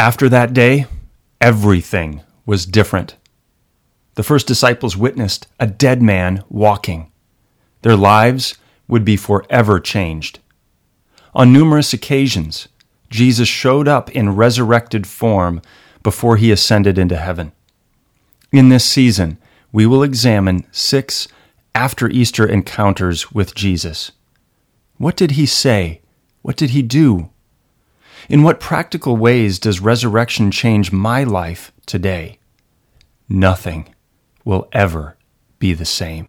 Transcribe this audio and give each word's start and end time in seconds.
After 0.00 0.30
that 0.30 0.54
day, 0.54 0.86
everything 1.42 2.22
was 2.46 2.64
different. 2.64 3.16
The 4.14 4.22
first 4.22 4.46
disciples 4.46 4.96
witnessed 4.96 5.46
a 5.60 5.66
dead 5.66 6.00
man 6.00 6.42
walking. 6.48 7.12
Their 7.82 7.96
lives 7.96 8.56
would 8.88 9.04
be 9.04 9.18
forever 9.18 9.78
changed. 9.78 10.38
On 11.34 11.52
numerous 11.52 11.92
occasions, 11.92 12.68
Jesus 13.10 13.46
showed 13.46 13.88
up 13.88 14.10
in 14.12 14.36
resurrected 14.36 15.06
form 15.06 15.60
before 16.02 16.38
he 16.38 16.50
ascended 16.50 16.96
into 16.96 17.18
heaven. 17.18 17.52
In 18.52 18.70
this 18.70 18.86
season, 18.86 19.36
we 19.70 19.84
will 19.84 20.02
examine 20.02 20.64
six 20.72 21.28
after 21.74 22.08
Easter 22.08 22.46
encounters 22.46 23.32
with 23.32 23.54
Jesus. 23.54 24.12
What 24.96 25.16
did 25.16 25.32
he 25.32 25.44
say? 25.44 26.00
What 26.40 26.56
did 26.56 26.70
he 26.70 26.80
do? 26.80 27.28
In 28.28 28.42
what 28.42 28.60
practical 28.60 29.16
ways 29.16 29.58
does 29.58 29.80
resurrection 29.80 30.50
change 30.50 30.92
my 30.92 31.24
life 31.24 31.72
today? 31.86 32.38
Nothing 33.28 33.94
will 34.44 34.68
ever 34.72 35.16
be 35.58 35.72
the 35.72 35.84
same. 35.84 36.28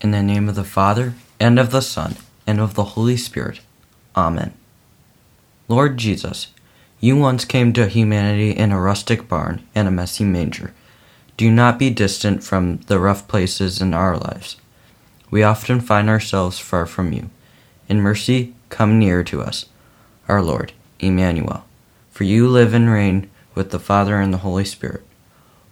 In 0.00 0.12
the 0.12 0.22
name 0.22 0.48
of 0.48 0.54
the 0.54 0.64
Father, 0.64 1.14
and 1.40 1.58
of 1.58 1.70
the 1.70 1.80
Son, 1.80 2.16
and 2.46 2.60
of 2.60 2.74
the 2.74 2.84
Holy 2.84 3.16
Spirit. 3.16 3.60
Amen. 4.16 4.54
Lord 5.66 5.96
Jesus, 5.96 6.48
you 7.00 7.16
once 7.16 7.44
came 7.44 7.72
to 7.72 7.86
humanity 7.88 8.50
in 8.50 8.72
a 8.72 8.80
rustic 8.80 9.28
barn 9.28 9.66
and 9.74 9.88
a 9.88 9.92
messy 9.92 10.24
manger. 10.24 10.72
Do 11.36 11.50
not 11.50 11.78
be 11.78 11.90
distant 11.90 12.42
from 12.42 12.78
the 12.86 12.98
rough 12.98 13.28
places 13.28 13.80
in 13.80 13.92
our 13.92 14.16
lives. 14.16 14.56
We 15.30 15.42
often 15.42 15.80
find 15.80 16.08
ourselves 16.08 16.58
far 16.58 16.86
from 16.86 17.12
you. 17.12 17.30
In 17.88 18.00
mercy, 18.00 18.54
come 18.68 18.98
near 18.98 19.22
to 19.24 19.42
us, 19.42 19.66
our 20.28 20.42
Lord, 20.42 20.72
Emmanuel. 21.00 21.64
For 22.10 22.24
you 22.24 22.48
live 22.48 22.72
and 22.72 22.90
reign 22.90 23.30
with 23.54 23.70
the 23.70 23.78
Father 23.78 24.20
and 24.20 24.32
the 24.32 24.38
Holy 24.38 24.64
Spirit, 24.64 25.04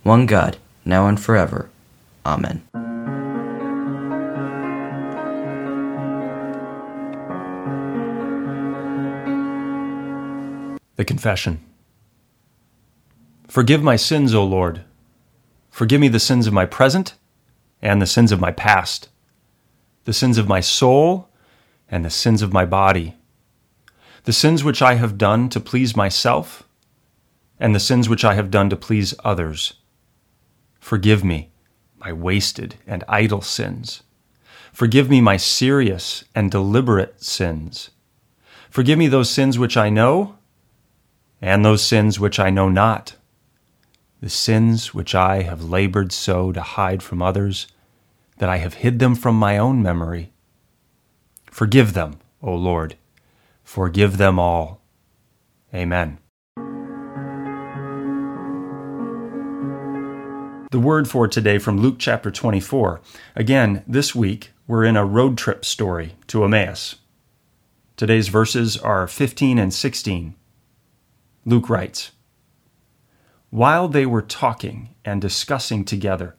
one 0.03 0.27
God, 0.27 0.57
now 0.85 1.09
and 1.09 1.19
forever. 1.19 1.69
Amen. 2.25 2.86
The 10.97 11.05
Confession. 11.05 11.61
Forgive 13.49 13.83
my 13.83 13.97
sins, 13.97 14.35
O 14.35 14.43
Lord. 14.43 14.83
Forgive 15.71 16.01
me 16.01 16.09
the 16.09 16.19
sins 16.19 16.47
of 16.47 16.55
my 16.55 16.65
present 16.65 17.15
and 17.83 18.01
the 18.01 18.07
sins 18.07 18.33
of 18.33 18.41
my 18.41 18.51
past, 18.51 19.11
the 20.05 20.15
sins 20.15 20.39
of 20.39 20.49
my 20.49 20.61
soul 20.61 21.29
and 21.91 22.03
the 22.03 22.11
sins 22.11 22.41
of 22.41 22.55
my 22.55 22.65
body, 22.65 23.15
the 24.25 24.33
sins 24.33 24.65
which 24.65 24.81
I 24.81 24.95
have 24.95 25.19
done 25.19 25.51
to 25.51 25.61
please 25.61 25.95
myself 25.95 26.67
and 27.61 27.75
the 27.75 27.81
sins 27.81 28.09
which 28.09 28.25
I 28.25 28.33
have 28.33 28.51
done 28.51 28.71
to 28.71 28.77
please 28.77 29.15
others. 29.23 29.75
Forgive 30.81 31.23
me 31.23 31.51
my 31.99 32.11
wasted 32.11 32.77
and 32.87 33.05
idle 33.07 33.43
sins. 33.43 34.03
Forgive 34.73 35.11
me 35.11 35.21
my 35.21 35.37
serious 35.37 36.25
and 36.35 36.51
deliberate 36.51 37.23
sins. 37.23 37.91
Forgive 38.71 38.99
me 38.99 39.09
those 39.09 39.29
sins 39.29 39.59
which 39.59 39.77
I 39.77 39.91
know 39.91 40.37
and 41.41 41.65
those 41.65 41.85
sins 41.85 42.19
which 42.19 42.39
I 42.39 42.51
know 42.51 42.69
not, 42.69 43.17
the 44.21 44.31
sins 44.31 44.95
which 44.95 45.15
I 45.15 45.43
have 45.43 45.63
labored 45.63 46.13
so 46.13 46.53
to 46.53 46.63
hide 46.63 47.03
from 47.03 47.23
others, 47.23 47.67
that 48.39 48.49
I 48.49 48.59
have 48.59 48.75
hid 48.75 48.99
them 48.99 49.15
from 49.15 49.37
my 49.37 49.59
own 49.59 49.83
memory. 49.83 50.33
Forgive 51.51 51.95
them, 51.95 52.19
O 52.43 52.55
Lord, 52.55 52.97
forgive 53.63 54.17
them 54.17 54.39
all. 54.39 54.83
Amen. 55.75 56.19
The 60.73 60.81
word 60.81 61.09
for 61.09 61.29
today 61.29 61.59
from 61.59 61.81
Luke 61.81 61.97
chapter 61.99 62.31
24. 62.31 63.01
Again, 63.35 63.85
this 63.87 64.15
week 64.15 64.51
we're 64.67 64.85
in 64.85 64.97
a 64.97 65.05
road 65.05 65.39
trip 65.39 65.65
story 65.65 66.17
to 66.27 66.45
Emmaus. 66.45 66.97
Today's 67.97 68.29
verses 68.29 68.77
are 68.77 69.07
15 69.07 69.59
and 69.59 69.73
16. 69.73 70.35
Luke 71.49 71.71
writes 71.71 72.11
While 73.51 73.87
they 73.87 74.05
were 74.05 74.21
talking 74.21 74.97
and 75.05 75.23
discussing 75.23 75.85
together, 75.85 76.35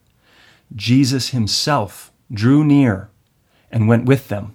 Jesus 0.76 1.30
himself 1.30 2.12
drew 2.30 2.62
near 2.62 3.08
and 3.70 3.88
went 3.88 4.04
with 4.04 4.28
them, 4.28 4.54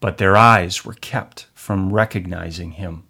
but 0.00 0.18
their 0.18 0.36
eyes 0.36 0.84
were 0.84 0.94
kept 0.94 1.46
from 1.54 1.92
recognizing 1.92 2.72
him. 2.72 3.04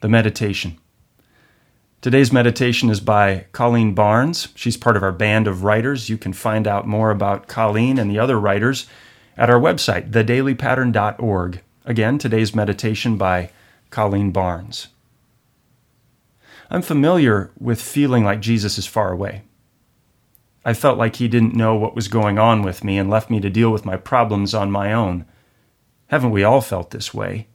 The 0.00 0.08
meditation. 0.08 0.78
Today's 2.02 2.32
meditation 2.32 2.90
is 2.90 2.98
by 2.98 3.46
Colleen 3.52 3.94
Barnes. 3.94 4.48
She's 4.56 4.76
part 4.76 4.96
of 4.96 5.04
our 5.04 5.12
band 5.12 5.46
of 5.46 5.62
writers. 5.62 6.08
You 6.08 6.18
can 6.18 6.32
find 6.32 6.66
out 6.66 6.84
more 6.84 7.12
about 7.12 7.46
Colleen 7.46 7.96
and 7.96 8.10
the 8.10 8.18
other 8.18 8.40
writers 8.40 8.88
at 9.36 9.48
our 9.48 9.60
website, 9.60 10.10
thedailypattern.org. 10.10 11.62
Again, 11.84 12.18
today's 12.18 12.56
meditation 12.56 13.16
by 13.16 13.50
Colleen 13.90 14.32
Barnes. 14.32 14.88
I'm 16.70 16.82
familiar 16.82 17.52
with 17.56 17.80
feeling 17.80 18.24
like 18.24 18.40
Jesus 18.40 18.78
is 18.78 18.86
far 18.88 19.12
away. 19.12 19.42
I 20.64 20.74
felt 20.74 20.98
like 20.98 21.14
he 21.16 21.28
didn't 21.28 21.54
know 21.54 21.76
what 21.76 21.94
was 21.94 22.08
going 22.08 22.36
on 22.36 22.62
with 22.62 22.82
me 22.82 22.98
and 22.98 23.08
left 23.08 23.30
me 23.30 23.38
to 23.38 23.48
deal 23.48 23.70
with 23.70 23.86
my 23.86 23.96
problems 23.96 24.54
on 24.54 24.72
my 24.72 24.92
own. 24.92 25.24
Haven't 26.08 26.32
we 26.32 26.42
all 26.42 26.62
felt 26.62 26.90
this 26.90 27.14
way? 27.14 27.46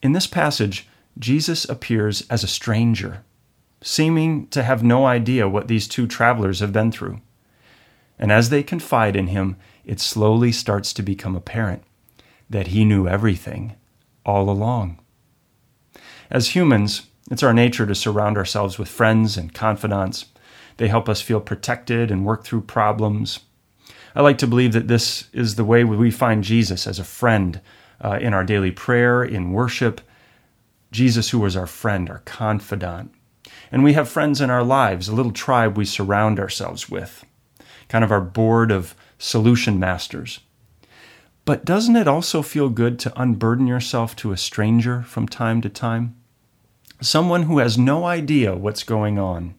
In 0.00 0.12
this 0.12 0.26
passage, 0.26 0.88
Jesus 1.18 1.66
appears 1.66 2.22
as 2.30 2.42
a 2.42 2.48
stranger, 2.48 3.22
seeming 3.86 4.46
to 4.46 4.62
have 4.62 4.82
no 4.82 5.04
idea 5.04 5.46
what 5.46 5.68
these 5.68 5.86
two 5.86 6.06
travelers 6.06 6.60
have 6.60 6.72
been 6.72 6.90
through. 6.90 7.20
And 8.18 8.32
as 8.32 8.48
they 8.48 8.62
confide 8.62 9.14
in 9.14 9.26
him, 9.26 9.56
it 9.84 10.00
slowly 10.00 10.52
starts 10.52 10.94
to 10.94 11.02
become 11.02 11.36
apparent 11.36 11.84
that 12.48 12.68
he 12.68 12.86
knew 12.86 13.06
everything 13.06 13.76
all 14.24 14.48
along. 14.48 14.98
As 16.30 16.56
humans, 16.56 17.08
it's 17.30 17.42
our 17.42 17.52
nature 17.52 17.84
to 17.84 17.94
surround 17.94 18.38
ourselves 18.38 18.78
with 18.78 18.88
friends 18.88 19.36
and 19.36 19.52
confidants. 19.52 20.26
They 20.78 20.88
help 20.88 21.06
us 21.06 21.20
feel 21.20 21.40
protected 21.40 22.10
and 22.10 22.24
work 22.24 22.42
through 22.42 22.62
problems. 22.62 23.40
I 24.14 24.22
like 24.22 24.38
to 24.38 24.46
believe 24.46 24.72
that 24.72 24.88
this 24.88 25.28
is 25.34 25.56
the 25.56 25.64
way 25.64 25.84
we 25.84 26.10
find 26.10 26.42
Jesus 26.42 26.86
as 26.86 26.98
a 26.98 27.04
friend 27.04 27.60
uh, 28.02 28.18
in 28.18 28.32
our 28.32 28.44
daily 28.44 28.70
prayer, 28.70 29.22
in 29.22 29.52
worship. 29.52 30.00
Jesus, 30.90 31.30
who 31.30 31.40
was 31.40 31.54
our 31.54 31.66
friend, 31.66 32.08
our 32.08 32.20
confidant. 32.20 33.12
And 33.74 33.82
we 33.82 33.94
have 33.94 34.08
friends 34.08 34.40
in 34.40 34.50
our 34.50 34.62
lives, 34.62 35.08
a 35.08 35.14
little 35.16 35.32
tribe 35.32 35.76
we 35.76 35.84
surround 35.84 36.38
ourselves 36.38 36.88
with, 36.88 37.24
kind 37.88 38.04
of 38.04 38.12
our 38.12 38.20
board 38.20 38.70
of 38.70 38.94
solution 39.18 39.80
masters. 39.80 40.38
But 41.44 41.64
doesn't 41.64 41.96
it 41.96 42.06
also 42.06 42.40
feel 42.40 42.68
good 42.68 43.00
to 43.00 43.20
unburden 43.20 43.66
yourself 43.66 44.14
to 44.14 44.30
a 44.30 44.36
stranger 44.36 45.02
from 45.02 45.26
time 45.26 45.60
to 45.60 45.68
time? 45.68 46.14
Someone 47.00 47.42
who 47.42 47.58
has 47.58 47.76
no 47.76 48.04
idea 48.04 48.54
what's 48.54 48.84
going 48.84 49.18
on. 49.18 49.56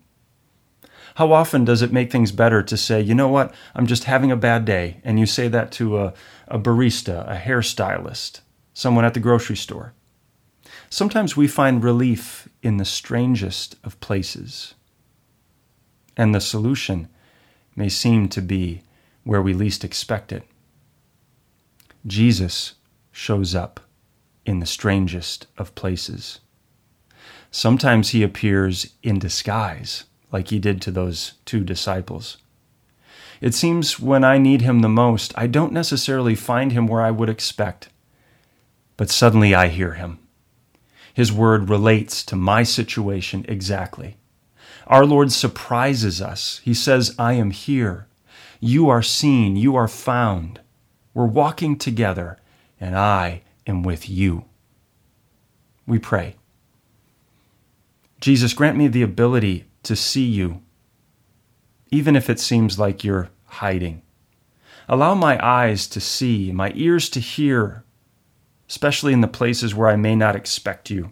How 1.15 1.33
often 1.33 1.65
does 1.65 1.81
it 1.81 1.91
make 1.91 2.09
things 2.09 2.31
better 2.31 2.63
to 2.63 2.77
say, 2.77 3.01
you 3.01 3.15
know 3.15 3.27
what, 3.27 3.53
I'm 3.75 3.85
just 3.85 4.05
having 4.05 4.31
a 4.31 4.37
bad 4.37 4.63
day, 4.63 5.01
and 5.03 5.19
you 5.19 5.25
say 5.25 5.49
that 5.49 5.73
to 5.73 5.99
a, 5.99 6.13
a 6.47 6.57
barista, 6.57 7.29
a 7.29 7.35
hairstylist, 7.35 8.39
someone 8.73 9.03
at 9.03 9.13
the 9.13 9.19
grocery 9.19 9.57
store? 9.57 9.93
Sometimes 10.89 11.35
we 11.35 11.47
find 11.47 11.83
relief 11.83 12.47
in 12.61 12.77
the 12.77 12.85
strangest 12.85 13.75
of 13.83 13.99
places. 13.99 14.73
And 16.17 16.33
the 16.33 16.41
solution 16.41 17.09
may 17.75 17.89
seem 17.89 18.29
to 18.29 18.41
be 18.41 18.81
where 19.23 19.41
we 19.41 19.53
least 19.53 19.83
expect 19.83 20.31
it. 20.31 20.43
Jesus 22.07 22.75
shows 23.11 23.55
up 23.55 23.79
in 24.45 24.59
the 24.59 24.65
strangest 24.65 25.47
of 25.57 25.75
places. 25.75 26.39
Sometimes 27.51 28.09
he 28.09 28.21
appears 28.21 28.93
in 29.01 29.17
disguise, 29.17 30.03
like 30.31 30.49
he 30.49 30.59
did 30.59 30.81
to 30.81 30.91
those 30.91 31.33
two 31.45 31.63
disciples. 31.63 32.37
It 33.41 33.53
seems 33.53 33.99
when 33.99 34.23
I 34.23 34.37
need 34.37 34.61
him 34.61 34.79
the 34.79 34.89
most, 34.89 35.33
I 35.35 35.47
don't 35.47 35.73
necessarily 35.73 36.35
find 36.35 36.71
him 36.71 36.87
where 36.87 37.01
I 37.01 37.11
would 37.11 37.29
expect, 37.29 37.89
but 38.97 39.09
suddenly 39.09 39.55
I 39.55 39.67
hear 39.67 39.93
him. 39.93 40.19
His 41.15 41.31
word 41.31 41.69
relates 41.69 42.25
to 42.25 42.35
my 42.35 42.63
situation 42.63 43.45
exactly. 43.47 44.17
Our 44.85 45.05
Lord 45.05 45.31
surprises 45.31 46.21
us. 46.21 46.59
He 46.65 46.73
says, 46.73 47.15
I 47.17 47.33
am 47.33 47.51
here. 47.51 48.07
You 48.59 48.89
are 48.89 49.01
seen. 49.01 49.55
You 49.55 49.77
are 49.77 49.87
found. 49.87 50.59
We're 51.13 51.25
walking 51.25 51.77
together, 51.77 52.37
and 52.81 52.97
I 52.97 53.43
am 53.65 53.81
with 53.81 54.09
you. 54.09 54.43
We 55.87 55.99
pray. 55.99 56.35
Jesus, 58.19 58.53
grant 58.53 58.75
me 58.75 58.89
the 58.89 59.01
ability 59.01 59.63
to 59.83 59.95
see 59.95 60.25
you, 60.25 60.61
even 61.91 62.17
if 62.17 62.29
it 62.29 62.41
seems 62.41 62.77
like 62.77 63.05
you're 63.05 63.29
hiding. 63.45 64.01
Allow 64.89 65.15
my 65.15 65.39
eyes 65.41 65.87
to 65.87 66.01
see, 66.01 66.51
my 66.51 66.73
ears 66.75 67.07
to 67.11 67.21
hear, 67.21 67.84
especially 68.69 69.13
in 69.13 69.21
the 69.21 69.27
places 69.27 69.75
where 69.75 69.89
I 69.89 69.95
may 69.95 70.15
not 70.15 70.35
expect 70.35 70.89
you. 70.89 71.11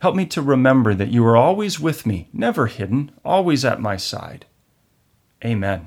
Help 0.00 0.14
me 0.14 0.26
to 0.26 0.42
remember 0.42 0.94
that 0.94 1.10
you 1.10 1.24
are 1.26 1.36
always 1.36 1.80
with 1.80 2.06
me, 2.06 2.28
never 2.32 2.66
hidden, 2.66 3.10
always 3.24 3.64
at 3.64 3.80
my 3.80 3.96
side. 3.96 4.46
Amen. 5.44 5.86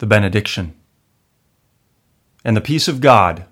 The 0.00 0.06
benediction. 0.06 0.74
And 2.44 2.56
the 2.56 2.60
peace 2.60 2.88
of 2.88 3.00
God, 3.00 3.44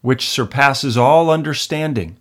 which 0.00 0.28
surpasses 0.28 0.96
all 0.96 1.30
understanding, 1.30 2.16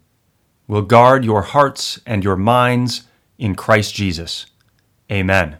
will 0.68 0.84
guard 0.84 1.26
your 1.26 1.42
hearts 1.42 2.00
and 2.06 2.24
your 2.24 2.36
minds 2.36 3.04
in 3.38 3.56
Christ 3.56 3.96
Jesus. 3.96 4.46
Amen. 5.12 5.58